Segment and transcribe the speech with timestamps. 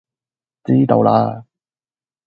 [0.63, 1.45] 知道啦